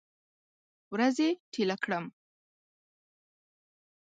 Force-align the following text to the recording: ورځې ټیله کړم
ورځې 0.93 1.29
ټیله 1.53 1.75
کړم 1.83 2.05